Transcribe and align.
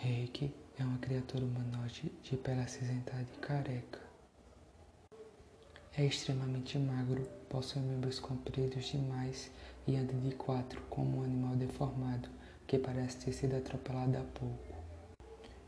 Reiki 0.00 0.54
é 0.78 0.84
uma 0.84 0.98
criatura 0.98 1.44
humanoide 1.44 2.12
de 2.22 2.36
pele 2.36 2.60
acinzentada 2.60 3.26
e 3.34 3.40
careca. 3.40 3.98
É 5.96 6.04
extremamente 6.04 6.78
magro, 6.78 7.28
possui 7.48 7.82
membros 7.82 8.20
compridos 8.20 8.84
demais 8.84 9.50
e 9.88 9.96
anda 9.96 10.12
de 10.12 10.36
quatro 10.36 10.80
como 10.82 11.18
um 11.18 11.24
animal 11.24 11.56
deformado 11.56 12.28
que 12.64 12.78
parece 12.78 13.16
ter 13.16 13.32
sido 13.32 13.56
atropelado 13.56 14.16
há 14.16 14.22
pouco. 14.38 14.76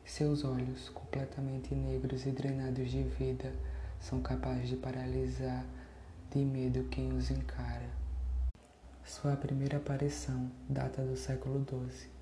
Seus 0.05 0.45
olhos, 0.45 0.89
completamente 0.91 1.75
negros 1.75 2.25
e 2.25 2.31
drenados 2.31 2.89
de 2.89 3.03
vida, 3.03 3.53
são 3.99 4.23
capazes 4.23 4.69
de 4.69 4.77
paralisar 4.77 5.67
de 6.31 6.39
medo 6.39 6.85
quem 6.85 7.13
os 7.15 7.33
encara. 7.33 7.91
Sua 9.05 9.35
primeira 9.35 9.79
aparição 9.79 10.49
data 10.69 11.03
do 11.03 11.17
século 11.17 11.67
XII. 11.69 12.20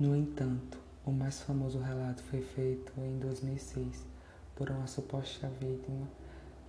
No 0.00 0.16
entanto, 0.16 0.78
o 1.04 1.12
mais 1.12 1.42
famoso 1.42 1.78
relato 1.78 2.22
foi 2.22 2.40
feito 2.40 2.90
em 2.96 3.18
2006 3.18 4.02
por 4.56 4.70
uma 4.70 4.86
suposta 4.86 5.46
vítima 5.60 6.08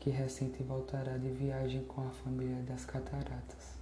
que 0.01 0.09
recente 0.09 0.61
voltará 0.63 1.17
de 1.17 1.29
viagem 1.29 1.81
com 1.85 2.05
a 2.05 2.09
família 2.09 2.61
das 2.63 2.83
cataratas. 2.83 3.77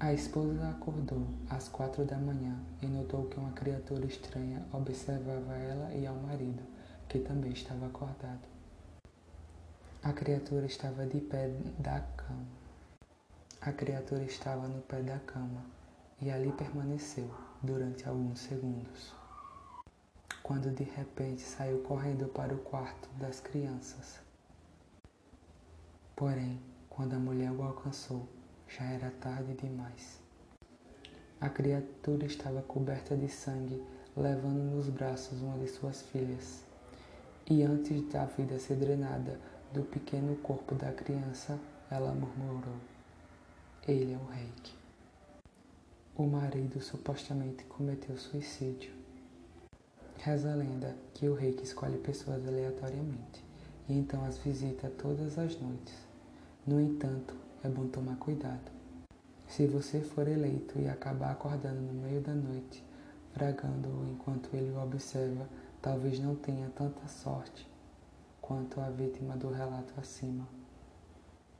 A 0.00 0.12
esposa 0.12 0.70
acordou 0.70 1.24
às 1.48 1.68
quatro 1.68 2.04
da 2.04 2.16
manhã 2.18 2.58
e 2.82 2.86
notou 2.86 3.26
que 3.26 3.38
uma 3.38 3.52
criatura 3.52 4.06
estranha 4.06 4.66
observava 4.72 5.54
ela 5.54 5.94
e 5.94 6.04
ao 6.04 6.16
marido, 6.16 6.64
que 7.08 7.20
também 7.20 7.52
estava 7.52 7.86
acordado. 7.86 8.48
A 10.02 10.12
criatura 10.12 10.66
estava 10.66 11.06
de 11.06 11.20
pé 11.20 11.48
da 11.78 12.00
cama. 12.16 12.58
A 13.60 13.70
criatura 13.70 14.24
estava 14.24 14.66
no 14.66 14.82
pé 14.82 15.00
da 15.00 15.20
cama 15.20 15.77
e 16.20 16.30
ali 16.30 16.52
permaneceu 16.52 17.30
durante 17.62 18.08
alguns 18.08 18.40
segundos. 18.40 19.14
Quando 20.42 20.70
de 20.70 20.84
repente 20.84 21.42
saiu 21.42 21.80
correndo 21.80 22.26
para 22.28 22.54
o 22.54 22.58
quarto 22.58 23.08
das 23.18 23.40
crianças. 23.40 24.20
Porém, 26.16 26.60
quando 26.88 27.14
a 27.14 27.18
mulher 27.18 27.52
o 27.52 27.62
alcançou, 27.62 28.28
já 28.66 28.84
era 28.84 29.10
tarde 29.20 29.54
demais. 29.54 30.20
A 31.40 31.48
criatura 31.48 32.26
estava 32.26 32.62
coberta 32.62 33.16
de 33.16 33.28
sangue, 33.28 33.80
levando 34.16 34.74
nos 34.74 34.88
braços 34.88 35.40
uma 35.40 35.56
de 35.58 35.68
suas 35.68 36.02
filhas. 36.02 36.64
E 37.48 37.62
antes 37.62 38.02
da 38.10 38.24
vida 38.24 38.58
ser 38.58 38.74
drenada 38.74 39.38
do 39.72 39.82
pequeno 39.82 40.34
corpo 40.36 40.74
da 40.74 40.92
criança, 40.92 41.58
ela 41.90 42.12
murmurou: 42.12 42.76
Ele 43.86 44.12
é 44.12 44.16
o 44.16 44.26
reiki. 44.26 44.77
O 46.18 46.26
marido 46.26 46.80
supostamente 46.80 47.62
cometeu 47.66 48.18
suicídio. 48.18 48.90
Reza 50.16 50.52
a 50.52 50.56
lenda 50.56 50.96
que 51.14 51.28
o 51.28 51.34
reiki 51.34 51.62
escolhe 51.62 51.96
pessoas 51.96 52.44
aleatoriamente 52.44 53.44
e 53.88 53.96
então 53.96 54.24
as 54.24 54.36
visita 54.36 54.90
todas 54.98 55.38
as 55.38 55.56
noites. 55.60 55.94
No 56.66 56.80
entanto, 56.80 57.36
é 57.62 57.68
bom 57.68 57.86
tomar 57.86 58.16
cuidado. 58.16 58.68
Se 59.46 59.68
você 59.68 60.00
for 60.00 60.26
eleito 60.26 60.76
e 60.80 60.88
acabar 60.88 61.30
acordando 61.30 61.80
no 61.80 61.92
meio 61.92 62.20
da 62.20 62.34
noite, 62.34 62.84
fragando-o 63.32 64.10
enquanto 64.10 64.52
ele 64.56 64.72
o 64.72 64.82
observa, 64.82 65.48
talvez 65.80 66.18
não 66.18 66.34
tenha 66.34 66.68
tanta 66.70 67.06
sorte 67.06 67.64
quanto 68.40 68.80
a 68.80 68.90
vítima 68.90 69.36
do 69.36 69.52
relato 69.52 69.94
acima. 69.96 70.48